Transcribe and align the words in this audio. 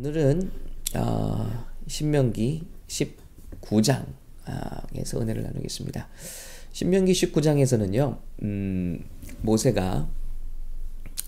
오늘은 0.00 0.50
어, 0.96 1.66
신명기 1.86 2.66
19장에서 2.88 5.20
은혜를 5.20 5.42
나누겠습니다. 5.42 6.08
신명기 6.72 7.12
19장에서는요, 7.12 8.16
음, 8.42 9.04
모세가 9.42 10.08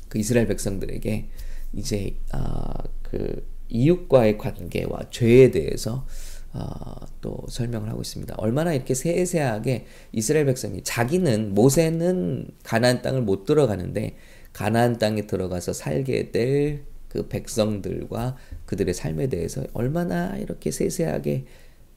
그 0.09 0.19
이스라엘 0.19 0.47
백성들에게 0.47 1.29
이제 1.75 2.17
어, 2.35 2.73
그 3.03 3.47
이웃과의 3.69 4.39
관계와 4.39 5.11
죄에 5.11 5.51
대해서 5.51 6.07
어, 6.55 6.95
또 7.21 7.45
설명을 7.51 7.91
하고 7.91 8.01
있습니다. 8.01 8.37
얼마나 8.39 8.73
이렇게 8.73 8.95
세세하게 8.95 9.85
이스라엘 10.13 10.47
백성이 10.47 10.81
자기는 10.83 11.53
모세는 11.53 12.49
가나안 12.63 13.03
땅을 13.03 13.21
못 13.21 13.45
들어가는데 13.45 14.17
가나안 14.55 14.99
땅에 14.99 15.27
들어가서 15.27 15.75
살게 15.75 16.31
될 16.31 16.91
그 17.13 17.29
백성들과 17.29 18.37
그들의 18.65 18.95
삶에 18.95 19.27
대해서 19.27 19.63
얼마나 19.75 20.39
이렇게 20.39 20.71
세세하게 20.71 21.45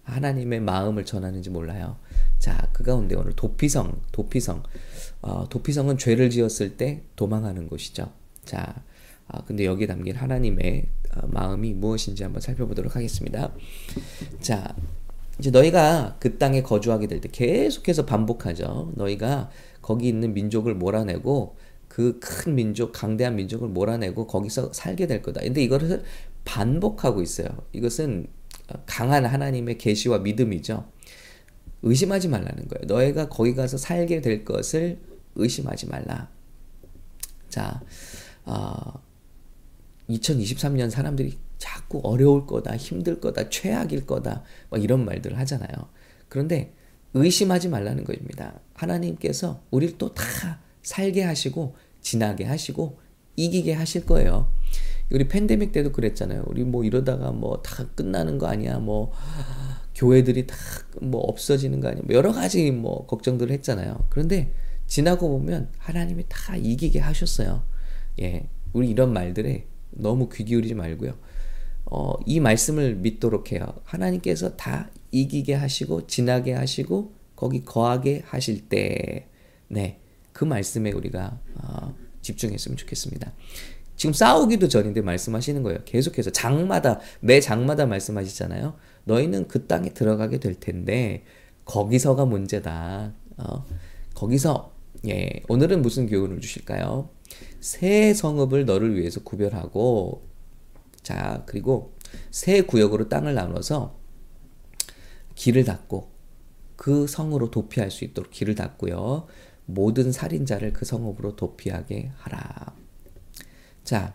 하나님의 0.03 0.59
마음을 0.59 1.05
전하는지 1.05 1.51
몰라요. 1.51 1.95
자, 2.37 2.67
그 2.73 2.83
가운데 2.83 3.15
오늘 3.15 3.31
도피성, 3.31 4.01
도피성, 4.11 4.63
어, 5.21 5.47
도피성은 5.49 5.97
죄를 5.97 6.29
지었을 6.29 6.75
때 6.75 7.03
도망하는 7.15 7.69
곳이죠. 7.69 8.11
자, 8.43 8.83
아, 9.29 9.41
근데 9.45 9.65
여기 9.65 9.87
담긴 9.87 10.17
하나님의 10.17 10.89
어, 11.15 11.27
마음이 11.27 11.73
무엇인지 11.75 12.23
한번 12.23 12.41
살펴보도록 12.41 12.97
하겠습니다. 12.97 13.53
자, 14.41 14.75
이제 15.39 15.49
너희가 15.49 16.17
그 16.19 16.37
땅에 16.37 16.61
거주하게 16.61 17.07
될 17.07 17.21
때 17.21 17.29
계속해서 17.31 18.05
반복하죠. 18.05 18.91
너희가 18.95 19.49
거기 19.81 20.09
있는 20.09 20.33
민족을 20.33 20.75
몰아내고 20.75 21.55
그 21.95 22.19
큰 22.19 22.55
민족, 22.55 22.91
강대한 22.91 23.37
민족을 23.37 23.69
몰아내고 23.69 24.27
거기서 24.27 24.73
살게 24.73 25.07
될 25.07 25.21
거다. 25.21 25.39
근데 25.39 25.63
이것을 25.63 26.03
반복하고 26.43 27.21
있어요. 27.21 27.47
이것은 27.71 28.27
강한 28.85 29.25
하나님의 29.25 29.77
계시와 29.77 30.19
믿음이죠. 30.19 30.91
의심하지 31.83 32.27
말라는 32.27 32.67
거예요. 32.67 32.85
너희가 32.87 33.29
거기 33.29 33.55
가서 33.55 33.77
살게 33.77 34.19
될 34.19 34.43
것을 34.43 34.99
의심하지 35.35 35.87
말라. 35.87 36.27
자, 37.47 37.81
어, 38.43 39.01
2023년 40.09 40.89
사람들이 40.89 41.37
자꾸 41.57 42.01
어려울 42.03 42.45
거다, 42.45 42.75
힘들 42.75 43.21
거다, 43.21 43.47
최악일 43.49 44.05
거다, 44.05 44.43
막 44.69 44.83
이런 44.83 45.05
말들을 45.05 45.37
하잖아요. 45.39 45.69
그런데 46.27 46.73
의심하지 47.13 47.69
말라는 47.69 48.03
것입니다. 48.03 48.59
하나님께서 48.73 49.63
우리를 49.71 49.97
또 49.97 50.13
다 50.13 50.59
살게 50.83 51.23
하시고, 51.23 51.75
지나게 52.05 52.45
하시고, 52.45 52.99
이기게 53.35 53.73
하실 53.73 54.05
거예요. 54.05 54.47
우리 55.11 55.27
팬데믹 55.27 55.71
때도 55.71 55.91
그랬잖아요. 55.91 56.45
우리 56.47 56.63
뭐 56.63 56.83
이러다가 56.83 57.31
뭐 57.31 57.61
다 57.63 57.85
끝나는 57.95 58.37
거 58.37 58.47
아니야. 58.47 58.79
뭐 58.79 59.11
교회들이 59.95 60.47
다 60.47 60.55
뭐 61.01 61.21
없어지는 61.21 61.81
거 61.81 61.89
아니야. 61.89 62.03
뭐 62.05 62.15
여러 62.15 62.31
가지 62.31 62.71
뭐 62.71 63.05
걱정들을 63.07 63.51
했잖아요. 63.55 64.07
그런데 64.09 64.53
지나고 64.87 65.27
보면 65.29 65.69
하나님이 65.77 66.23
다 66.29 66.55
이기게 66.55 66.99
하셨어요. 66.99 67.63
예. 68.21 68.47
우리 68.73 68.89
이런 68.89 69.11
말들에 69.13 69.65
너무 69.91 70.29
귀 70.29 70.45
기울이지 70.45 70.73
말고요. 70.75 71.13
어, 71.85 72.13
이 72.25 72.39
말씀을 72.39 72.95
믿도록 72.95 73.51
해요. 73.51 73.65
하나님께서 73.83 74.55
다 74.55 74.89
이기게 75.11 75.53
하시고 75.53 76.07
지나게 76.07 76.53
하시고 76.53 77.13
거기 77.35 77.63
거하게 77.65 78.23
하실 78.25 78.69
때, 78.69 79.27
네, 79.67 79.99
그 80.35 80.43
말씀에 80.43 80.91
우리가 80.91 81.39
어, 81.55 81.95
집중했으면 82.21 82.75
좋겠습니다. 82.75 83.31
지금 83.95 84.11
싸우기도 84.11 84.67
전인데 84.67 84.99
말씀하시는 84.99 85.63
거예요. 85.63 85.79
계속해서 85.85 86.31
장마다 86.31 86.99
매 87.21 87.39
장마다 87.39 87.85
말씀하시잖아요. 87.85 88.75
너희는 89.05 89.47
그 89.47 89.65
땅에 89.65 89.93
들어가게 89.93 90.41
될 90.41 90.55
텐데 90.55 91.23
거기서가 91.63 92.25
문제다. 92.25 93.13
어, 93.37 93.65
거기서 94.13 94.73
예 95.07 95.41
오늘은 95.47 95.81
무슨 95.81 96.05
교훈을 96.05 96.41
주실까요? 96.41 97.09
새 97.61 98.13
성읍을 98.13 98.65
너를 98.65 98.97
위해서 98.97 99.23
구별하고 99.23 100.27
자 101.01 101.43
그리고 101.45 101.95
새 102.29 102.59
구역으로 102.59 103.07
땅을 103.07 103.35
나눠서 103.35 103.97
길을 105.35 105.63
닫고 105.63 106.11
그 106.75 107.07
성으로 107.07 107.51
도피할 107.51 107.89
수 107.89 108.03
있도록 108.03 108.31
길을 108.31 108.55
닫고요. 108.55 109.27
모든 109.65 110.11
살인자를 110.11 110.73
그 110.73 110.85
성읍으로 110.85 111.35
도피하게 111.35 112.11
하라. 112.17 112.75
자, 113.83 114.13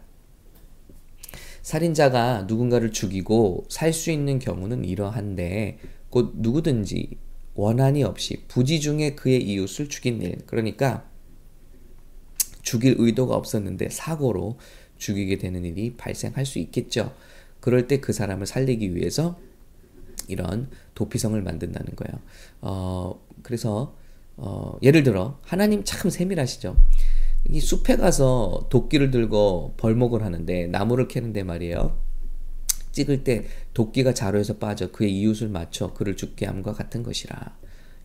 살인자가 1.63 2.43
누군가를 2.43 2.93
죽이고 2.93 3.67
살 3.69 3.93
수 3.93 4.11
있는 4.11 4.39
경우는 4.39 4.85
이러한데 4.85 5.79
곧 6.09 6.35
누구든지 6.37 7.19
원한이 7.55 8.03
없이 8.03 8.45
부지 8.49 8.81
중에 8.81 9.15
그의 9.15 9.43
이웃을 9.43 9.89
죽인 9.89 10.23
일. 10.23 10.39
그러니까 10.47 11.09
죽일 12.63 12.97
의도가 12.99 13.35
없었는데 13.35 13.89
사고로 13.91 14.59
죽이게 14.99 15.39
되는 15.39 15.65
일이 15.65 15.95
발생할 15.97 16.47
수 16.47 16.59
있겠죠. 16.59 17.15
그럴 17.61 17.87
때 17.89 18.01
그 18.01 18.13
사람을 18.13 18.47
살리기 18.47 18.95
위해서 18.95 19.39
이런 20.29 20.71
도피성을 20.95 21.41
만든다는 21.43 21.97
거예요. 21.97 22.21
어, 22.61 23.21
그래서 23.43 23.97
어, 24.43 24.79
예를 24.83 25.03
들어 25.03 25.39
하나님 25.43 25.85
참 25.85 26.11
세밀하시죠. 26.11 26.77
이 27.51 27.61
숲에 27.61 27.97
가서 27.97 28.67
도끼를 28.71 29.11
들고 29.11 29.75
벌목을 29.77 30.23
하는데 30.23 30.67
나무를 30.67 31.09
캐는데 31.09 31.43
말이에요. 31.43 31.99
찍을 32.93 33.23
때 33.23 33.45
도끼가 33.75 34.15
자루에서 34.15 34.57
빠져 34.57 34.91
그의 34.91 35.13
이웃을 35.13 35.49
맞춰 35.49 35.93
그를 35.93 36.17
죽게 36.17 36.47
함과 36.47 36.73
같은 36.73 37.03
것이라. 37.03 37.57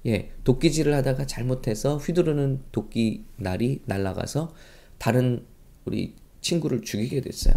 예, 0.07 0.31
도끼질을 0.43 0.93
하다가 0.93 1.25
잘못해서 1.25 1.97
휘두르는 1.97 2.61
도끼 2.71 3.25
날이 3.37 3.81
날아가서 3.85 4.53
다른 4.97 5.45
우리 5.85 6.15
친구를 6.41 6.81
죽이게 6.81 7.21
됐어요. 7.21 7.55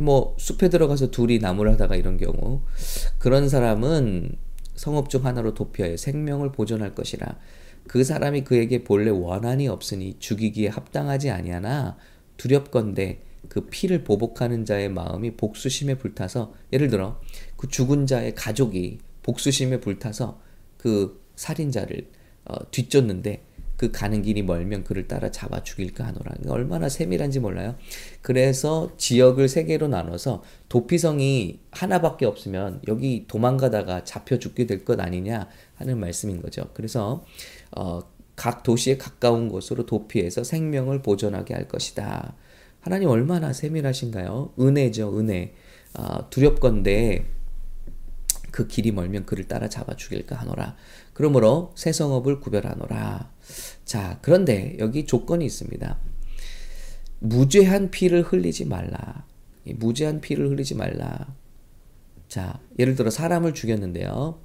뭐 0.00 0.34
숲에 0.38 0.70
들어가서 0.70 1.10
둘이 1.10 1.38
나무를 1.38 1.72
하다가 1.72 1.96
이런 1.96 2.16
경우 2.16 2.62
그런 3.18 3.48
사람은 3.48 4.36
성업 4.74 5.10
중 5.10 5.26
하나로 5.26 5.54
도피하여 5.54 5.96
생명을 5.96 6.52
보존할 6.52 6.94
것이라 6.94 7.36
그 7.88 8.04
사람이 8.04 8.44
그에게 8.44 8.84
본래 8.84 9.10
원한이 9.10 9.66
없으니 9.66 10.16
죽이기에 10.20 10.68
합당하지 10.68 11.30
아니하나 11.30 11.96
두렵건대 12.36 13.22
그 13.48 13.62
피를 13.62 14.04
보복하는 14.04 14.64
자의 14.64 14.88
마음이 14.88 15.36
복수심에 15.36 15.94
불타서 15.94 16.54
예를 16.72 16.88
들어 16.88 17.20
그 17.56 17.66
죽은 17.66 18.06
자의 18.06 18.34
가족이 18.34 18.98
복수심에 19.22 19.80
불타서 19.80 20.40
그 20.76 21.20
살인자를 21.36 22.08
어, 22.44 22.70
뒤쫓는데 22.70 23.42
그 23.78 23.92
가는 23.92 24.22
길이 24.22 24.42
멀면 24.42 24.82
그를 24.82 25.06
따라 25.06 25.30
잡아 25.30 25.62
죽일까 25.62 26.04
하노라. 26.04 26.32
얼마나 26.48 26.88
세밀한지 26.88 27.38
몰라요. 27.38 27.76
그래서 28.22 28.90
지역을 28.96 29.48
세 29.48 29.64
개로 29.64 29.86
나눠서 29.86 30.42
도피성이 30.68 31.60
하나밖에 31.70 32.26
없으면 32.26 32.82
여기 32.88 33.26
도망가다가 33.28 34.02
잡혀 34.02 34.40
죽게 34.40 34.66
될 34.66 34.84
것 34.84 34.98
아니냐 34.98 35.48
하는 35.76 36.00
말씀인 36.00 36.42
거죠. 36.42 36.70
그래서 36.74 37.24
어, 37.76 38.00
각 38.36 38.62
도시에 38.62 38.96
가까운 38.96 39.48
곳으로 39.48 39.84
도피해서 39.84 40.44
생명을 40.44 41.02
보존하게 41.02 41.54
할 41.54 41.68
것이다. 41.68 42.34
하나님 42.80 43.08
얼마나 43.08 43.52
세밀하신가요? 43.52 44.54
은혜죠, 44.58 45.18
은혜. 45.18 45.54
어, 45.94 46.30
두렵건데 46.30 47.26
그 48.50 48.66
길이 48.66 48.92
멀면 48.92 49.26
그를 49.26 49.46
따라 49.48 49.68
잡아 49.68 49.94
죽일까 49.96 50.36
하노라. 50.36 50.76
그러므로 51.12 51.72
새 51.76 51.92
성읍을 51.92 52.40
구별하노라. 52.40 53.30
자, 53.84 54.18
그런데 54.22 54.76
여기 54.78 55.04
조건이 55.04 55.44
있습니다. 55.44 55.98
무죄한 57.20 57.90
피를 57.90 58.22
흘리지 58.22 58.66
말라. 58.66 59.26
무죄한 59.64 60.20
피를 60.20 60.48
흘리지 60.48 60.76
말라. 60.76 61.34
자, 62.28 62.60
예를 62.78 62.94
들어 62.94 63.10
사람을 63.10 63.54
죽였는데요. 63.54 64.40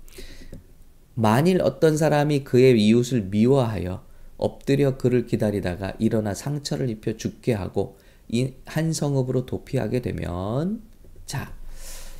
만일 1.15 1.62
어떤 1.62 1.98
사람이 1.98 2.44
그의 2.44 2.81
이웃을 2.81 3.24
미워하여 3.24 4.04
엎드려 4.38 4.98
그를 4.98 5.25
기다리다가 5.25 5.94
일어나 6.00 6.33
상처를 6.33 6.89
입혀 6.89 7.18
죽게 7.18 7.54
하고 7.54 7.98
이한 8.30 8.94
성읍으로 8.94 9.45
도피하게 9.45 10.01
되면 10.01 10.81
자 11.25 11.54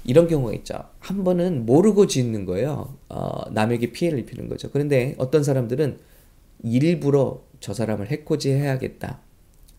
이런 0.06 0.28
경우가 0.28 0.54
있죠. 0.56 0.76
한 1.00 1.24
번은 1.24 1.66
모르고 1.66 2.08
짓는 2.08 2.46
거예요. 2.46 2.98
어, 3.10 3.50
남에게 3.52 3.92
피해를 3.92 4.20
입히는 4.20 4.50
거죠. 4.50 4.70
그런데 4.72 5.16
어떤 5.18 5.44
사람들은 5.44 5.98
일부러 6.64 7.42
저 7.60 7.74
사람을 7.74 8.12
해코지 8.12 8.52
해야겠다. 8.52 9.22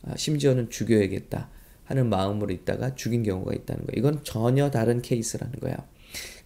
아, 0.07 0.17
심지어는 0.17 0.71
죽여야겠다. 0.71 1.51
하는 1.85 2.09
마음으로 2.09 2.53
있다가 2.53 2.95
죽인 2.95 3.23
경우가 3.23 3.53
있다는 3.53 3.87
거예요. 3.87 3.99
이건 3.99 4.25
전혀 4.25 4.71
다른 4.71 5.03
케이스라는 5.03 5.61
거예요. 5.61 5.77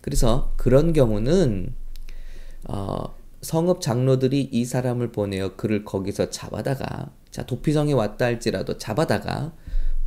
그래서 0.00 0.52
그런 0.56 0.92
경우는 0.92 1.72
어, 2.64 3.14
성읍 3.40 3.80
장로들이 3.80 4.48
이 4.50 4.64
사람을 4.64 5.12
보내어 5.12 5.56
그를 5.56 5.84
거기서 5.84 6.30
잡아다가 6.30 7.12
자 7.30 7.46
도피성에 7.46 7.92
왔다 7.92 8.24
할지라도 8.24 8.78
잡아다가 8.78 9.54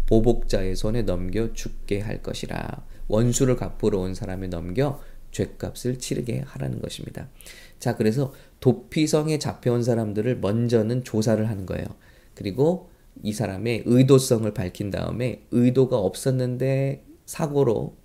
보복자의 0.07 0.75
손에 0.75 1.03
넘겨 1.03 1.53
죽게 1.53 2.01
할 2.01 2.21
것이라 2.21 2.83
원수를 3.07 3.55
갚으러 3.55 3.99
온 3.99 4.13
사람에 4.13 4.47
넘겨 4.47 4.99
죄값을 5.31 5.99
치르게 5.99 6.43
하라는 6.45 6.81
것입니다. 6.81 7.29
자, 7.79 7.95
그래서 7.95 8.33
도피성에 8.59 9.39
잡혀온 9.39 9.83
사람들을 9.83 10.39
먼저는 10.39 11.03
조사를 11.03 11.47
하는 11.49 11.65
거예요. 11.65 11.85
그리고 12.35 12.89
이 13.23 13.33
사람의 13.33 13.83
의도성을 13.85 14.53
밝힌 14.53 14.91
다음에 14.91 15.43
의도가 15.51 15.97
없었는데 15.97 17.03
사고로 17.25 17.95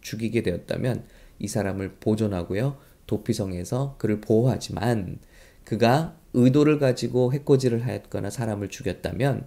죽이게 0.00 0.42
되었다면 0.42 1.04
이 1.38 1.48
사람을 1.48 1.94
보존하고요. 2.00 2.76
도피성에서 3.06 3.96
그를 3.98 4.20
보호하지만 4.20 5.18
그가 5.64 6.16
의도를 6.34 6.78
가지고 6.78 7.32
해코지를 7.32 7.86
하였거나 7.86 8.30
사람을 8.30 8.68
죽였다면 8.68 9.46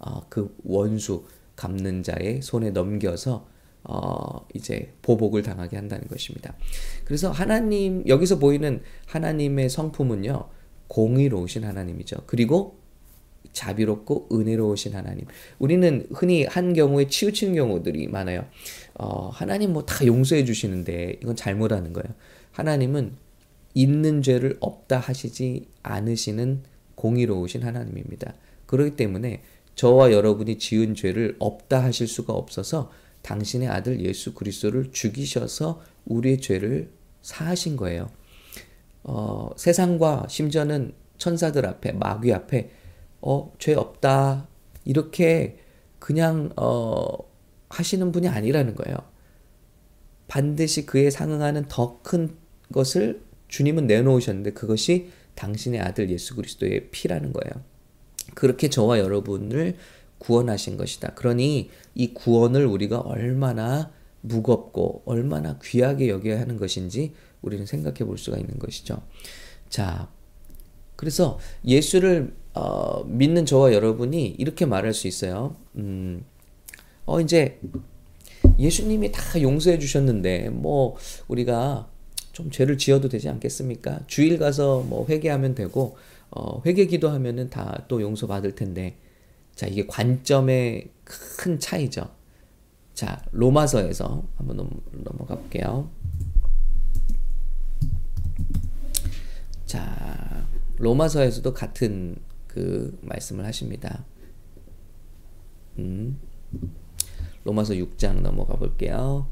어, 0.00 0.22
그 0.28 0.54
원수 0.64 1.24
갚는 1.56 2.02
자의 2.02 2.42
손에 2.42 2.70
넘겨서 2.70 3.46
어, 3.84 4.46
이제 4.54 4.92
보복을 5.02 5.42
당하게 5.42 5.76
한다는 5.76 6.06
것입니다. 6.08 6.54
그래서 7.04 7.30
하나님 7.30 8.06
여기서 8.06 8.38
보이는 8.38 8.82
하나님의 9.06 9.70
성품은요 9.70 10.48
공의로우신 10.88 11.64
하나님이죠. 11.64 12.24
그리고 12.26 12.80
자비롭고 13.52 14.28
은혜로우신 14.32 14.94
하나님. 14.94 15.24
우리는 15.58 16.06
흔히 16.12 16.44
한 16.44 16.72
경우에 16.72 17.08
치우친 17.08 17.54
경우들이 17.54 18.08
많아요. 18.08 18.44
어, 18.94 19.28
하나님 19.28 19.72
뭐 19.72 19.84
다 19.86 20.06
용서해 20.06 20.44
주시는데 20.44 21.18
이건 21.22 21.36
잘못하는 21.36 21.92
거예요. 21.92 22.14
하나님은 22.52 23.16
있는 23.74 24.22
죄를 24.22 24.56
없다 24.60 24.98
하시지 24.98 25.68
않으시는 25.82 26.62
공의로우신 26.94 27.62
하나님입니다. 27.62 28.34
그렇기 28.66 28.96
때문에 28.96 29.42
저와 29.74 30.12
여러분이 30.12 30.58
지은 30.58 30.94
죄를 30.94 31.36
없다 31.38 31.82
하실 31.82 32.06
수가 32.06 32.32
없어서 32.32 32.90
당신의 33.22 33.68
아들 33.68 34.00
예수 34.00 34.34
그리스도를 34.34 34.92
죽이셔서 34.92 35.82
우리의 36.04 36.40
죄를 36.40 36.90
사하신 37.22 37.76
거예요. 37.76 38.10
어, 39.02 39.50
세상과 39.56 40.26
심지어는 40.28 40.94
천사들 41.18 41.66
앞에 41.66 41.92
마귀 41.92 42.32
앞에 42.32 42.70
어, 43.20 43.52
죄 43.58 43.74
없다 43.74 44.48
이렇게 44.84 45.58
그냥 45.98 46.50
어, 46.56 47.06
하시는 47.68 48.10
분이 48.10 48.28
아니라는 48.28 48.74
거예요. 48.74 48.96
반드시 50.28 50.86
그에 50.86 51.10
상응하는 51.10 51.66
더 51.68 52.00
큰 52.02 52.39
것을 52.72 53.22
주님은 53.48 53.86
내놓으셨는데 53.86 54.52
그것이 54.52 55.10
당신의 55.34 55.80
아들 55.80 56.10
예수 56.10 56.36
그리스도의 56.36 56.88
피라는 56.90 57.32
거예요. 57.32 57.64
그렇게 58.34 58.68
저와 58.68 58.98
여러분을 58.98 59.76
구원하신 60.18 60.76
것이다. 60.76 61.14
그러니 61.14 61.70
이 61.94 62.14
구원을 62.14 62.66
우리가 62.66 63.00
얼마나 63.00 63.90
무겁고 64.20 65.02
얼마나 65.06 65.58
귀하게 65.62 66.08
여겨야 66.08 66.40
하는 66.40 66.56
것인지 66.56 67.14
우리는 67.42 67.64
생각해 67.64 68.04
볼 68.04 68.18
수가 68.18 68.36
있는 68.36 68.58
것이죠. 68.58 69.02
자, 69.68 70.10
그래서 70.96 71.38
예수를 71.64 72.34
어, 72.52 73.04
믿는 73.04 73.46
저와 73.46 73.72
여러분이 73.72 74.26
이렇게 74.38 74.66
말할 74.66 74.92
수 74.92 75.06
있어요. 75.06 75.56
음, 75.76 76.24
어, 77.06 77.20
이제 77.20 77.60
예수님이 78.58 79.12
다 79.12 79.40
용서해 79.40 79.78
주셨는데, 79.78 80.50
뭐, 80.50 80.96
우리가 81.28 81.88
좀 82.32 82.50
죄를 82.50 82.78
지어도 82.78 83.08
되지 83.08 83.28
않겠습니까? 83.28 84.00
주일 84.06 84.38
가서 84.38 84.82
뭐 84.82 85.06
회개하면 85.08 85.54
되고, 85.54 85.96
어, 86.30 86.62
회개 86.64 86.86
기도하면은 86.86 87.50
다 87.50 87.84
또 87.88 88.00
용서 88.02 88.26
받을 88.26 88.54
텐데, 88.54 88.96
자, 89.54 89.66
이게 89.66 89.86
관점의 89.86 90.90
큰 91.04 91.58
차이죠. 91.58 92.10
자, 92.94 93.22
로마서에서 93.32 94.22
한번 94.36 94.56
넘, 94.56 94.70
넘어가 94.92 95.36
볼게요. 95.36 95.90
자, 99.66 100.46
로마서에서도 100.78 101.52
같은 101.52 102.16
그 102.46 102.98
말씀을 103.02 103.44
하십니다. 103.46 104.04
음. 105.78 106.18
로마서 107.44 107.74
6장 107.74 108.20
넘어가 108.20 108.56
볼게요. 108.56 109.30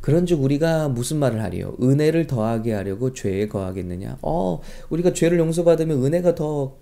그런즉 0.00 0.42
우리가 0.42 0.88
무슨 0.88 1.18
말을 1.18 1.42
하리요? 1.42 1.76
은혜를 1.82 2.26
더하게 2.26 2.72
하려고 2.72 3.12
죄에 3.12 3.48
거하겠느냐? 3.48 4.18
어, 4.22 4.60
우리가 4.90 5.12
죄를 5.12 5.38
용서받으면 5.38 6.04
은혜가 6.04 6.34
더 6.34 6.76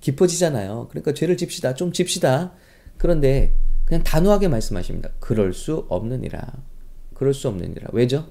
깊어지잖아요. 0.00 0.88
그러니까 0.90 1.14
죄를 1.14 1.36
집시다. 1.36 1.74
좀 1.74 1.92
집시다. 1.92 2.52
그런데 2.98 3.54
그냥 3.86 4.02
단호하게 4.02 4.48
말씀하십니다. 4.48 5.10
그럴 5.20 5.52
수 5.52 5.86
없느니라. 5.88 6.52
그럴 7.14 7.34
수 7.34 7.48
없느니라. 7.48 7.88
왜죠? 7.92 8.26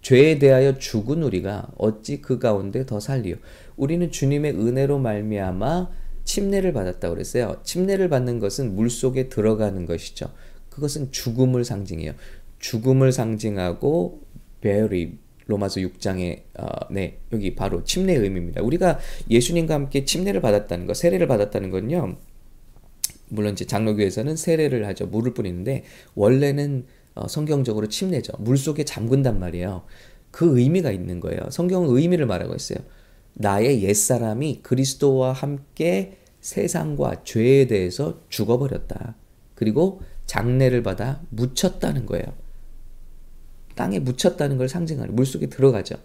죄에 0.00 0.38
대하여 0.38 0.78
죽은 0.78 1.22
우리가 1.22 1.68
어찌 1.78 2.20
그 2.20 2.38
가운데 2.38 2.84
더 2.86 2.98
살리요? 2.98 3.36
우리는 3.76 4.10
주님의 4.10 4.52
은혜로 4.52 4.98
말미암아 4.98 5.90
침례를 6.24 6.72
받았다고 6.72 7.14
그랬어요. 7.14 7.60
침례를 7.62 8.08
받는 8.08 8.38
것은 8.40 8.74
물 8.74 8.90
속에 8.90 9.28
들어가는 9.28 9.86
것이죠. 9.86 10.26
그것은 10.70 11.12
죽음을 11.12 11.64
상징해요. 11.64 12.14
죽음을 12.62 13.12
상징하고 13.12 14.22
베리 14.62 15.18
로마서 15.46 15.80
6장에 15.80 16.44
어, 16.58 16.66
네 16.90 17.18
여기 17.32 17.54
바로 17.54 17.84
침례의 17.84 18.20
의미입니다. 18.20 18.62
우리가 18.62 18.98
예수님과 19.28 19.74
함께 19.74 20.06
침례를 20.06 20.40
받았다는 20.40 20.86
것, 20.86 20.96
세례를 20.96 21.26
받았다는 21.26 21.70
건요. 21.70 22.16
물론 23.28 23.52
이제 23.52 23.66
장로교에서는 23.66 24.36
세례를 24.36 24.86
하죠. 24.88 25.06
물을 25.06 25.34
뿌리는데 25.34 25.84
원래는 26.14 26.86
어, 27.14 27.28
성경적으로 27.28 27.88
침례죠. 27.88 28.32
물 28.38 28.56
속에 28.56 28.84
잠근단 28.84 29.38
말이에요. 29.38 29.82
그 30.30 30.58
의미가 30.58 30.92
있는 30.92 31.20
거예요. 31.20 31.40
성경은 31.50 31.94
의미를 31.94 32.24
말하고 32.26 32.54
있어요. 32.54 32.78
나의 33.34 33.82
옛사람이 33.82 34.60
그리스도와 34.62 35.32
함께 35.32 36.18
세상과 36.40 37.24
죄에 37.24 37.66
대해서 37.66 38.20
죽어버렸다. 38.28 39.16
그리고 39.54 40.00
장례를 40.26 40.82
받아 40.82 41.20
묻혔다는 41.30 42.06
거예요. 42.06 42.41
땅에 43.74 43.98
묻혔다는 43.98 44.58
걸 44.58 44.68
상징하는 44.68 45.14
물속에 45.14 45.46
들어가죠. 45.46 45.96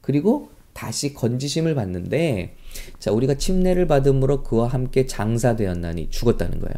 그리고 0.00 0.50
다시 0.72 1.14
건지심을 1.14 1.74
받는데 1.74 2.54
자 2.98 3.10
우리가 3.10 3.34
침례를 3.34 3.86
받음으로 3.86 4.42
그와 4.42 4.68
함께 4.68 5.06
장사되었나니 5.06 6.10
죽었다는 6.10 6.60
거예요. 6.60 6.74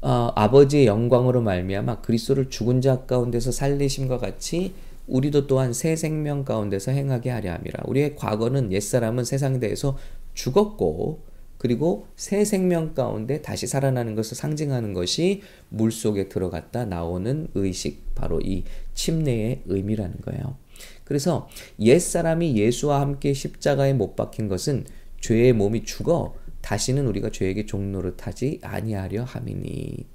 어, 0.00 0.32
아버지의 0.34 0.86
영광으로 0.86 1.42
말미암아 1.42 2.00
그리스도를 2.00 2.50
죽은 2.50 2.80
자 2.80 3.04
가운데서 3.04 3.52
살리심과 3.52 4.18
같이 4.18 4.72
우리도 5.06 5.46
또한 5.46 5.72
새 5.72 5.96
생명 5.96 6.44
가운데서 6.44 6.92
행하게 6.92 7.30
하려 7.30 7.52
함이라. 7.52 7.84
우리의 7.86 8.16
과거는 8.16 8.72
옛사람은 8.72 9.24
세상에 9.24 9.58
대해서 9.58 9.98
죽었고 10.34 11.20
그리고 11.58 12.06
새 12.16 12.44
생명 12.44 12.94
가운데 12.94 13.42
다시 13.42 13.66
살아나는 13.66 14.14
것을 14.14 14.36
상징하는 14.36 14.94
것이 14.94 15.42
물 15.68 15.90
속에 15.90 16.28
들어갔다 16.28 16.84
나오는 16.84 17.48
의식, 17.54 18.14
바로 18.14 18.40
이 18.40 18.64
침례의 18.94 19.62
의미라는 19.66 20.16
거예요. 20.22 20.56
그래서 21.04 21.48
옛 21.80 21.98
사람이 21.98 22.56
예수와 22.56 23.00
함께 23.00 23.32
십자가에 23.32 23.92
못 23.92 24.14
박힌 24.14 24.48
것은 24.48 24.86
죄의 25.20 25.52
몸이 25.52 25.84
죽어 25.84 26.34
다시는 26.60 27.06
우리가 27.06 27.30
죄에게 27.30 27.66
종노릇하지 27.66 28.60
아니하려 28.62 29.24
함이니. 29.24 30.06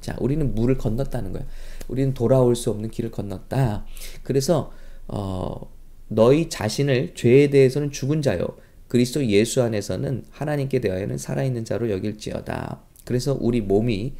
자, 0.00 0.16
우리는 0.18 0.54
물을 0.54 0.76
건넜다는 0.76 1.32
거예요. 1.32 1.46
우리는 1.88 2.14
돌아올 2.14 2.56
수 2.56 2.70
없는 2.70 2.90
길을 2.90 3.10
건넜다. 3.10 3.86
그래서 4.22 4.72
어, 5.06 5.70
너희 6.08 6.48
자신을 6.48 7.14
죄에 7.14 7.50
대해서는 7.50 7.90
죽은 7.90 8.22
자요. 8.22 8.46
그리스도 8.90 9.24
예수 9.26 9.62
안에서는 9.62 10.24
하나님께 10.30 10.80
대하여는 10.80 11.16
살아있는 11.16 11.64
자로 11.64 11.90
여길지어다. 11.90 12.82
그래서 13.06 13.38
우리 13.40 13.62
몸이 13.62 14.12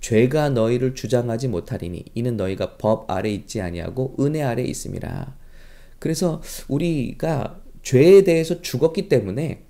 죄가 0.00 0.50
너희를 0.50 0.94
주장하지 0.94 1.48
못하리니 1.48 2.04
이는 2.14 2.36
너희가 2.36 2.76
법 2.76 3.10
아래 3.10 3.30
있지 3.30 3.60
아니하고 3.60 4.14
은혜 4.20 4.42
아래 4.42 4.62
있음이라. 4.62 5.36
그래서 5.98 6.40
우리가 6.68 7.60
죄에 7.82 8.22
대해서 8.22 8.62
죽었기 8.62 9.08
때문에 9.08 9.64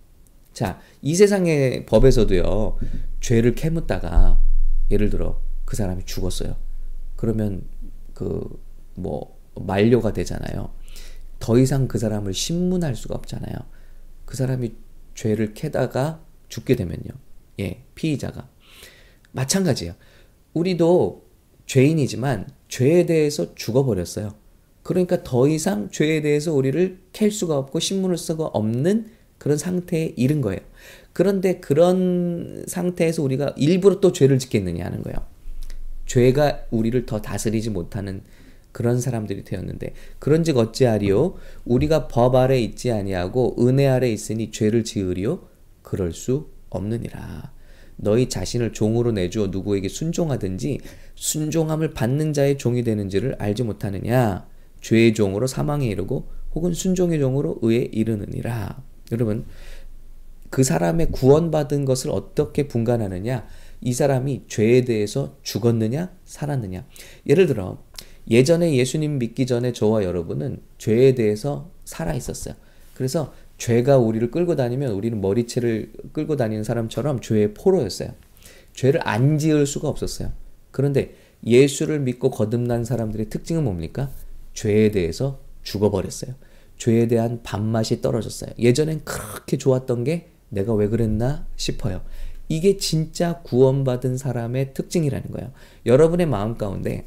자, 0.53 0.81
이 1.01 1.15
세상의 1.15 1.87
법에서도요. 1.87 2.77
죄를 3.21 3.55
캐묻다가 3.55 4.39
예를 4.91 5.09
들어 5.09 5.41
그 5.65 5.77
사람이 5.77 6.03
죽었어요. 6.05 6.57
그러면 7.17 7.63
그 8.13 8.69
뭐 8.99 9.39
만료가 9.55 10.13
되잖아요. 10.13 10.71
더 11.39 11.59
이상 11.59 11.89
그 11.89 11.99
사람을 11.99 12.35
신문할 12.35 12.97
수가 12.97 13.15
없잖아요. 13.15 13.55
그 14.29 14.37
사람이 14.37 14.73
죄를 15.15 15.55
캐다가 15.55 16.23
죽게 16.51 16.77
되면요. 16.77 17.09
예, 17.61 17.83
피의자가. 17.95 18.47
마찬가지예요. 19.33 19.95
우리도 20.53 21.25
죄인이지만 21.65 22.47
죄에 22.69 23.07
대해서 23.07 23.55
죽어버렸어요. 23.55 24.35
그러니까 24.83 25.23
더 25.23 25.49
이상 25.49 25.89
죄에 25.91 26.21
대해서 26.21 26.53
우리를 26.53 26.99
캘 27.15 27.31
수가 27.31 27.57
없고 27.57 27.81
신문을 27.81 28.19
쓰고 28.19 28.45
없는 28.45 29.11
그런 29.39 29.57
상태에 29.57 30.13
이른 30.15 30.43
거예요. 30.43 30.61
그런데 31.15 31.59
그런 31.59 32.65
상태에서 32.67 33.23
우리가 33.23 33.55
일부러 33.57 33.99
또 34.01 34.13
죄를 34.13 34.39
짓겠느냐 34.39 34.85
하는 34.85 35.03
거예요. 35.03 35.17
죄가 36.05 36.67
우리를 36.71 37.07
더 37.07 37.23
다스리지 37.23 37.71
못하는 37.71 38.21
그런 38.79 39.01
사람들이 39.01 39.43
되었는데 39.43 39.93
그런즉 40.21 40.57
어찌하리요? 40.57 41.35
우리가 41.65 42.07
법 42.07 42.37
아래 42.37 42.61
있지 42.61 42.93
아니하고 42.93 43.57
은혜 43.59 43.89
아래 43.89 44.09
있으니 44.09 44.53
죄를 44.53 44.85
지으리요? 44.85 45.49
그럴 45.83 46.13
수 46.13 46.51
없느니라. 46.71 47.51
너희 47.97 48.29
자신을 48.29 48.73
종으로 48.73 49.11
내주어 49.11 49.49
누구에게 49.49 49.89
순종하든지 49.89 50.79
순종함을 51.17 51.93
받는 51.93 52.33
자의 52.33 52.57
종이 52.57 52.85
되는지를 52.85 53.35
알지 53.41 53.65
못하느냐? 53.65 54.47
죄의 54.81 55.13
종으로 55.13 55.49
사망에 55.49 55.85
이르고 55.85 56.29
혹은 56.55 56.73
순종의 56.73 57.19
종으로 57.19 57.59
의에 57.63 57.89
이르느니라. 57.91 58.81
여러분 59.11 59.45
그 60.51 60.63
사람의 60.63 61.11
구원받은 61.11 61.85
것을 61.85 62.13
어떻게 62.13 62.69
분간하느냐? 62.69 63.45
이 63.81 63.93
사람이 63.93 64.45
죄에 64.47 64.83
대해서 64.85 65.37
죽었느냐? 65.43 66.13
살았느냐? 66.25 66.87
예를 67.27 67.49
들어 67.49 67.83
예전에 68.31 68.75
예수님 68.75 69.19
믿기 69.19 69.47
전에 69.47 69.73
저와 69.73 70.05
여러분은 70.05 70.61
죄에 70.79 71.15
대해서 71.15 71.71
살아 71.85 72.15
있었어요. 72.15 72.55
그래서 72.95 73.33
죄가 73.57 73.99
우리를 73.99 74.31
끌고 74.31 74.57
다니면 74.57 74.93
우리는 74.93 75.21
머리채를 75.21 75.93
끌고 76.13 76.37
다니는 76.37 76.65
사람처럼 76.65 77.21
죄의 77.21 77.55
포로였어요. 77.55 78.11
죄를 78.75 79.01
안 79.07 79.39
지을 79.39 79.67
수가 79.67 79.89
없었어요. 79.89 80.33
그런데 80.71 81.15
예수를 81.45 82.01
믿고 82.01 82.31
거듭난 82.31 82.85
사람들의 82.85 83.31
특징은 83.31 83.65
뭡니까? 83.65 84.11
죄에 84.55 84.91
대해서 84.91 85.41
죽어버렸어요. 85.63 86.35
죄에 86.77 87.09
대한 87.09 87.43
밥맛이 87.43 88.01
떨어졌어요. 88.01 88.51
예전엔 88.59 89.03
그렇게 89.05 89.57
좋았던 89.57 90.05
게 90.05 90.29
내가 90.49 90.75
왜 90.75 90.89
그랬나 90.89 91.47
싶어요. 91.57 92.03
이게 92.49 92.77
진짜 92.77 93.41
구원받은 93.43 94.17
사람의 94.17 94.75
특징이라는 94.75 95.31
거예요. 95.31 95.53
여러분의 95.85 96.27
마음 96.27 96.57
가운데 96.57 97.07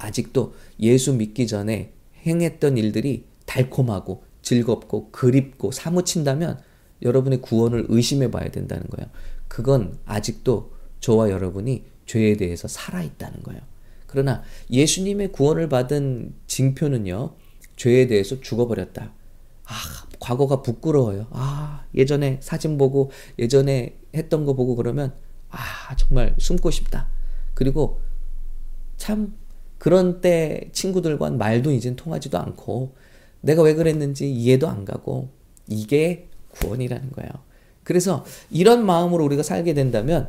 아직도 0.00 0.54
예수 0.80 1.14
믿기 1.14 1.46
전에 1.46 1.92
행했던 2.26 2.76
일들이 2.76 3.24
달콤하고 3.46 4.24
즐겁고 4.42 5.10
그립고 5.10 5.70
사무친다면 5.70 6.60
여러분의 7.02 7.40
구원을 7.40 7.86
의심해 7.88 8.30
봐야 8.30 8.48
된다는 8.50 8.86
거예요. 8.88 9.10
그건 9.48 9.98
아직도 10.04 10.72
저와 11.00 11.30
여러분이 11.30 11.84
죄에 12.06 12.36
대해서 12.36 12.68
살아있다는 12.68 13.42
거예요. 13.42 13.60
그러나 14.06 14.42
예수님의 14.70 15.32
구원을 15.32 15.68
받은 15.68 16.34
징표는요, 16.46 17.34
죄에 17.76 18.06
대해서 18.08 18.40
죽어버렸다. 18.40 19.12
아, 19.64 19.74
과거가 20.18 20.62
부끄러워요. 20.62 21.28
아, 21.30 21.84
예전에 21.94 22.38
사진 22.42 22.76
보고, 22.76 23.10
예전에 23.38 23.96
했던 24.14 24.44
거 24.44 24.54
보고 24.54 24.74
그러면, 24.74 25.14
아, 25.48 25.94
정말 25.96 26.34
숨고 26.38 26.70
싶다. 26.72 27.08
그리고 27.54 28.00
참 28.96 29.34
그런 29.80 30.20
때 30.20 30.68
친구들과 30.72 31.30
말도 31.30 31.72
이젠 31.72 31.96
통하지도 31.96 32.36
않고 32.36 32.92
내가 33.40 33.62
왜 33.62 33.72
그랬는지 33.72 34.30
이해도 34.30 34.68
안 34.68 34.84
가고 34.84 35.30
이게 35.66 36.28
구원이라는 36.50 37.12
거예요. 37.12 37.30
그래서 37.82 38.22
이런 38.50 38.84
마음으로 38.84 39.24
우리가 39.24 39.42
살게 39.42 39.72
된다면 39.72 40.28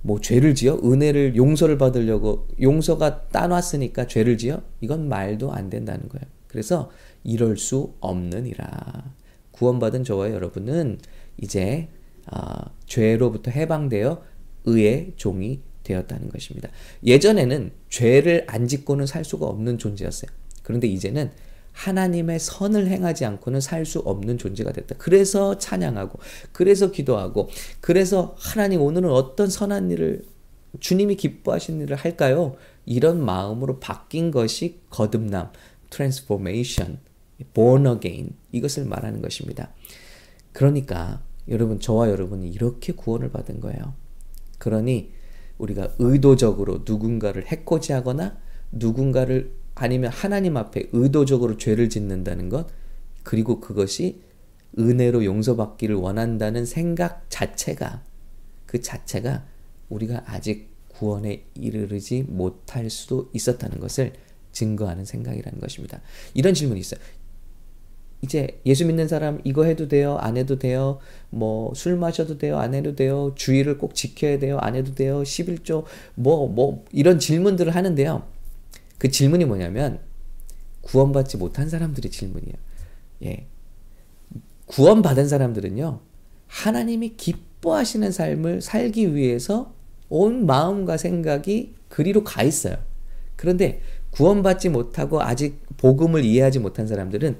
뭐 0.00 0.20
죄를 0.20 0.54
지어 0.54 0.78
은혜를 0.84 1.34
용서를 1.34 1.76
받으려고 1.76 2.46
용서가 2.60 3.26
따놨으니까 3.30 4.06
죄를 4.06 4.38
지어 4.38 4.62
이건 4.80 5.08
말도 5.08 5.52
안 5.52 5.70
된다는 5.70 6.08
거예요. 6.08 6.24
그래서 6.46 6.88
이럴 7.24 7.56
수 7.56 7.94
없느니라. 7.98 9.12
구원받은 9.50 10.04
저와 10.04 10.30
여러분은 10.30 11.00
이제 11.38 11.88
어, 12.30 12.70
죄로부터 12.86 13.50
해방되어 13.50 14.22
의의 14.66 15.14
종이 15.16 15.62
되었다는 15.84 16.28
것입니다. 16.28 16.68
예전에는 17.04 17.70
죄를 17.88 18.44
안 18.48 18.66
짓고는 18.66 19.06
살 19.06 19.24
수가 19.24 19.46
없는 19.46 19.78
존재였어요. 19.78 20.30
그런데 20.62 20.88
이제는 20.88 21.30
하나님의 21.72 22.38
선을 22.38 22.86
행하지 22.88 23.24
않고는 23.24 23.60
살 23.60 23.84
수 23.84 23.98
없는 23.98 24.38
존재가 24.38 24.72
됐다. 24.72 24.94
그래서 24.96 25.58
찬양하고, 25.58 26.18
그래서 26.52 26.90
기도하고, 26.90 27.50
그래서 27.80 28.34
하나님 28.38 28.80
오늘은 28.80 29.10
어떤 29.10 29.50
선한 29.50 29.90
일을 29.90 30.24
주님이 30.80 31.16
기뻐하시는 31.16 31.80
일을 31.82 31.96
할까요? 31.96 32.56
이런 32.86 33.24
마음으로 33.24 33.80
바뀐 33.80 34.30
것이 34.30 34.80
거듭남, 34.90 35.50
transformation, 35.90 36.98
born 37.52 37.86
again 37.86 38.34
이것을 38.52 38.84
말하는 38.84 39.22
것입니다. 39.22 39.72
그러니까 40.52 41.22
여러분 41.48 41.80
저와 41.80 42.08
여러분이 42.10 42.48
이렇게 42.48 42.92
구원을 42.92 43.30
받은 43.30 43.60
거예요. 43.60 43.94
그러니 44.58 45.12
우리가 45.58 45.94
의도적으로 45.98 46.82
누군가를 46.84 47.46
해코지하거나 47.46 48.38
누군가를 48.72 49.52
아니면 49.74 50.10
하나님 50.12 50.56
앞에 50.56 50.88
의도적으로 50.92 51.56
죄를 51.56 51.88
짓는다는 51.88 52.48
것 52.48 52.68
그리고 53.22 53.60
그것이 53.60 54.20
은혜로 54.78 55.24
용서받기를 55.24 55.94
원한다는 55.96 56.66
생각 56.66 57.26
자체가 57.28 58.02
그 58.66 58.80
자체가 58.80 59.44
우리가 59.88 60.24
아직 60.26 60.70
구원에 60.88 61.44
이르르지 61.54 62.24
못할 62.28 62.90
수도 62.90 63.30
있었다는 63.32 63.80
것을 63.80 64.12
증거하는 64.52 65.04
생각이라는 65.04 65.60
것입니다. 65.60 66.00
이런 66.34 66.54
질문이 66.54 66.80
있어요. 66.80 67.00
이제 68.24 68.60
예수 68.64 68.86
믿는 68.86 69.06
사람 69.06 69.40
이거 69.44 69.64
해도 69.64 69.86
돼요? 69.86 70.16
안 70.18 70.36
해도 70.38 70.58
돼요? 70.58 70.98
뭐 71.30 71.72
술 71.74 71.96
마셔도 71.96 72.38
돼요? 72.38 72.58
안 72.58 72.72
해도 72.74 72.96
돼요? 72.96 73.32
주의를 73.36 73.76
꼭 73.78 73.94
지켜야 73.94 74.38
돼요? 74.38 74.58
안 74.60 74.74
해도 74.74 74.94
돼요? 74.94 75.22
11조 75.22 75.84
뭐 76.14 76.48
뭐 76.48 76.84
이런 76.92 77.18
질문들을 77.18 77.74
하는데요. 77.74 78.22
그 78.98 79.10
질문이 79.10 79.44
뭐냐면 79.44 80.00
구원받지 80.82 81.36
못한 81.36 81.68
사람들의 81.68 82.10
질문이에요. 82.10 82.56
예. 83.24 83.46
구원받은 84.66 85.28
사람들은요. 85.28 86.00
하나님이 86.46 87.16
기뻐하시는 87.16 88.10
삶을 88.10 88.62
살기 88.62 89.14
위해서 89.14 89.74
온 90.08 90.46
마음과 90.46 90.96
생각이 90.96 91.74
그리로 91.88 92.24
가 92.24 92.42
있어요. 92.42 92.76
그런데 93.36 93.80
구원받지 94.10 94.68
못하고 94.68 95.20
아직 95.22 95.60
복음을 95.76 96.24
이해하지 96.24 96.60
못한 96.60 96.86
사람들은 96.86 97.36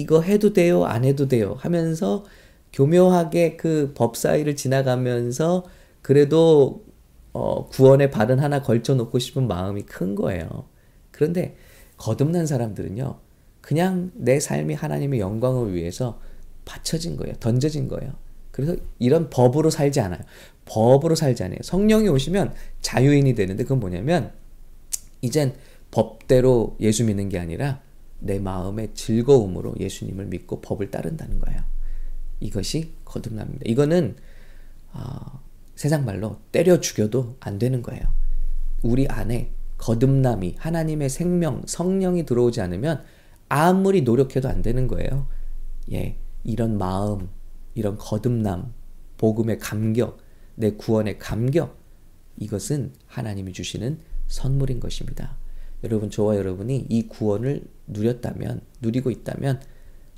이거 0.00 0.20
해도 0.22 0.52
돼요, 0.52 0.84
안 0.84 1.04
해도 1.04 1.28
돼요 1.28 1.56
하면서 1.58 2.24
교묘하게 2.72 3.56
그 3.56 3.92
법 3.94 4.16
사이를 4.16 4.56
지나가면서 4.56 5.64
그래도 6.02 6.84
어, 7.32 7.66
구원의 7.68 8.10
발은 8.10 8.38
하나 8.38 8.62
걸쳐 8.62 8.94
놓고 8.94 9.18
싶은 9.18 9.46
마음이 9.46 9.82
큰 9.82 10.14
거예요. 10.14 10.68
그런데 11.10 11.56
거듭난 11.98 12.46
사람들은요, 12.46 13.18
그냥 13.60 14.10
내 14.14 14.38
삶이 14.40 14.74
하나님의 14.74 15.20
영광을 15.20 15.74
위해서 15.74 16.20
바쳐진 16.64 17.16
거예요. 17.16 17.34
던져진 17.40 17.88
거예요. 17.88 18.12
그래서 18.50 18.76
이런 18.98 19.28
법으로 19.28 19.70
살지 19.70 20.00
않아요. 20.00 20.20
법으로 20.64 21.14
살지 21.14 21.44
않아요. 21.44 21.58
성령이 21.62 22.08
오시면 22.08 22.54
자유인이 22.80 23.34
되는데 23.34 23.64
그건 23.64 23.80
뭐냐면, 23.80 24.32
이젠 25.20 25.54
법대로 25.90 26.76
예수 26.80 27.04
믿는 27.04 27.28
게 27.28 27.38
아니라 27.38 27.80
내 28.18 28.38
마음의 28.38 28.94
즐거움으로 28.94 29.74
예수님을 29.78 30.26
믿고 30.26 30.60
법을 30.60 30.90
따른다는 30.90 31.38
거예요. 31.38 31.60
이것이 32.40 32.92
거듭납니다. 33.04 33.62
이거는 33.66 34.16
어, 34.92 35.40
세상 35.74 36.04
말로 36.04 36.38
때려 36.52 36.80
죽여도 36.80 37.36
안 37.40 37.58
되는 37.58 37.82
거예요. 37.82 38.02
우리 38.82 39.06
안에 39.08 39.52
거듭남이 39.78 40.56
하나님의 40.58 41.10
생명 41.10 41.62
성령이 41.66 42.24
들어오지 42.24 42.60
않으면 42.60 43.04
아무리 43.48 44.02
노력해도 44.02 44.48
안 44.48 44.62
되는 44.62 44.88
거예요. 44.88 45.28
예, 45.92 46.18
이런 46.44 46.78
마음, 46.78 47.28
이런 47.74 47.98
거듭남, 47.98 48.72
복음의 49.18 49.58
감격, 49.58 50.18
내 50.54 50.72
구원의 50.72 51.18
감격, 51.18 51.78
이것은 52.38 52.92
하나님이 53.06 53.52
주시는 53.52 54.00
선물인 54.26 54.80
것입니다. 54.80 55.36
여러분, 55.86 56.10
저와 56.10 56.36
여러분이 56.36 56.86
이 56.88 57.06
구원을 57.08 57.62
누렸다면, 57.86 58.60
누리고 58.82 59.10
있다면, 59.10 59.60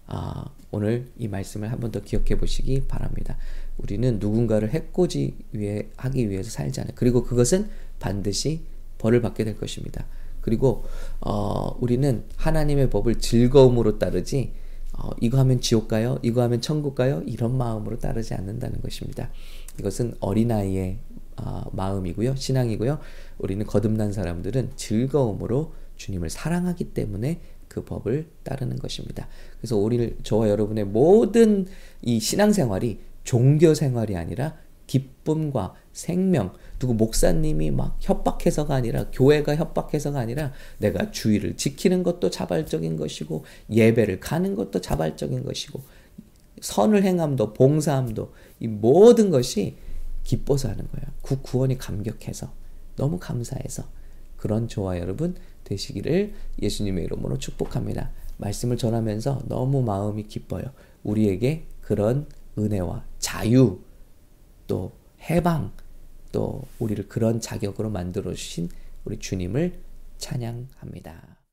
아, 0.07 0.47
오늘 0.71 1.07
이 1.19 1.29
말씀을 1.29 1.71
한 1.71 1.81
번 1.81 1.93
더 1.93 2.01
기억해 2.01 2.37
보시기 2.39 2.83
바랍니다. 2.89 3.37
우리는 3.79 4.19
누군가를 4.19 4.71
해코지 4.71 5.35
위해 5.53 5.89
하기 5.97 6.29
위해서 6.31 6.51
살지 6.51 6.81
않아요. 6.81 6.93
그리고 6.97 7.23
그것은 7.23 7.69
반드시 8.01 8.63
벌을 8.99 9.23
받게 9.23 9.45
될 9.45 9.57
것입니다. 9.57 10.05
그리고 10.41 10.85
어, 11.21 11.77
우리는 11.81 12.25
하나님의 12.37 12.91
법을 12.91 13.17
즐거움으로 13.17 13.99
따르지 13.99 14.53
어, 14.93 15.11
이거 15.21 15.39
하면 15.39 15.61
지옥 15.61 15.89
가요? 15.89 16.19
이거 16.23 16.43
하면 16.43 16.61
천국 16.61 16.95
가요? 16.95 17.23
이런 17.27 17.57
마음으로 17.57 17.99
따르지 17.99 18.35
않는다는 18.35 18.81
것입니다. 18.83 19.31
이것은 19.79 20.15
어린아이의 20.21 20.99
어, 21.43 21.65
마음이고요. 21.73 22.37
신앙이고요. 22.37 22.99
우리는 23.39 23.65
거듭난 23.67 24.13
사람들은 24.13 24.73
즐거움으로 24.77 25.73
주님을 25.97 26.31
사랑하기 26.31 26.93
때문에 26.95 27.41
그 27.69 27.85
법을 27.85 28.27
따르는 28.43 28.79
것입니다. 28.79 29.29
그래서 29.59 29.77
우리 29.77 30.17
저와 30.23 30.49
여러분의 30.49 30.85
모든 30.85 31.67
이 32.03 32.19
신앙생활이 32.19 33.01
종교 33.25 33.75
생활이 33.75 34.17
아니라 34.17 34.57
기쁨과 34.87 35.75
생명, 35.93 36.55
누구 36.79 36.95
목사님이 36.95 37.71
막 37.71 37.99
협박해서가 38.01 38.75
아니라 38.75 39.11
교회가 39.13 39.55
협박해서가 39.57 40.19
아니라 40.19 40.53
내가 40.79 41.11
주의를 41.11 41.57
지키는 41.57 42.03
것도 42.03 42.31
자발적인 42.31 42.97
것이고 42.97 43.45
예배를 43.71 44.21
가는 44.21 44.55
것도 44.55 44.81
자발적인 44.81 45.45
것이고 45.45 45.83
선을 46.61 47.05
행함도 47.05 47.53
봉사함도 47.53 48.33
이 48.61 48.67
모든 48.67 49.31
것이 49.31 49.77
기뻐서 50.29 50.69
하는 50.69 50.87
거예요. 50.89 51.07
그 51.23 51.41
구원이 51.41 51.79
감격해서 51.79 52.53
너무 52.97 53.19
감사해서 53.19 53.89
그런 54.37 54.69
저와 54.69 54.99
여러분 54.99 55.35
되시기를 55.65 56.35
예수님의 56.61 57.05
이름으로 57.05 57.39
축복합니다. 57.39 58.11
말씀을 58.37 58.77
전하면서 58.77 59.45
너무 59.47 59.83
마음이 59.83 60.25
기뻐요. 60.25 60.65
우리에게 61.03 61.65
그런 61.81 62.27
은혜와 62.59 63.07
자유 63.19 63.81
또 64.67 64.93
해방 65.31 65.73
또 66.31 66.63
우리를 66.79 67.09
그런 67.09 67.41
자격으로 67.41 67.89
만들어 67.89 68.35
주신 68.35 68.69
우리 69.07 69.19
주님을 69.19 69.81
찬양합니다. 70.19 71.38